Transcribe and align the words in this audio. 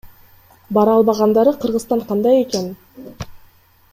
Бара 0.77 0.95
албагандары 0.99 1.53
Кыргызстан 1.65 2.03
кандай 2.09 2.41
экен? 2.47 2.67